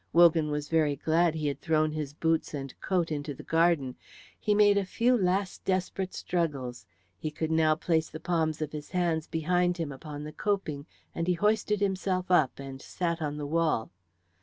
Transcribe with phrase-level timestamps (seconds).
[0.13, 3.95] Wogan was very glad he had thrown his boots and coat into the garden.
[4.39, 6.87] He made a few last desperate struggles;
[7.19, 11.27] he could now place the palms of his hands behind him upon the coping, and
[11.27, 13.91] he hoisted himself up and sat on the wall.